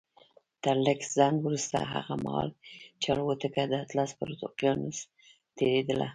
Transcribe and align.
تر 0.63 0.75
لږ 0.85 0.99
ځنډ 1.15 1.37
وروسته 1.43 1.77
هغه 1.93 2.15
مهال 2.23 2.49
چې 3.01 3.07
الوتکه 3.15 3.63
د 3.67 3.73
اطلس 3.83 4.09
پر 4.19 4.29
اقيانوس 4.47 4.99
تېرېدله. 5.57 6.07